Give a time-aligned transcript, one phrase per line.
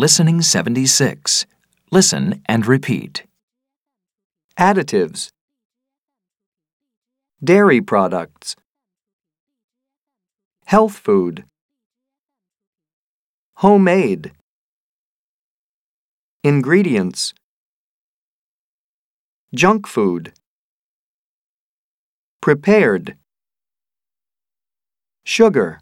[0.00, 1.44] Listening 76.
[1.90, 3.24] Listen and repeat.
[4.56, 5.30] Additives.
[7.42, 8.54] Dairy products.
[10.66, 11.46] Health food.
[13.54, 14.30] Homemade.
[16.44, 17.34] Ingredients.
[19.52, 20.32] Junk food.
[22.40, 23.16] Prepared.
[25.24, 25.80] Sugar.